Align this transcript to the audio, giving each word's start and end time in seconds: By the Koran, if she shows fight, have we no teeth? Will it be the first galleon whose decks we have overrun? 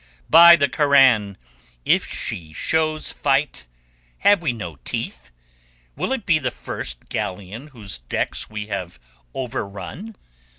By 0.31 0.55
the 0.55 0.67
Koran, 0.67 1.37
if 1.85 2.07
she 2.11 2.53
shows 2.53 3.11
fight, 3.11 3.67
have 4.21 4.41
we 4.41 4.51
no 4.51 4.77
teeth? 4.77 5.29
Will 5.95 6.11
it 6.11 6.25
be 6.25 6.39
the 6.39 6.49
first 6.49 7.07
galleon 7.07 7.67
whose 7.67 7.99
decks 7.99 8.49
we 8.49 8.65
have 8.65 8.99
overrun? 9.35 10.15